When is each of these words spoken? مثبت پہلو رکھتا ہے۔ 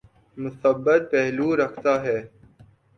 مثبت 0.37 1.01
پہلو 1.11 1.47
رکھتا 1.57 1.93
ہے۔ 2.03 2.17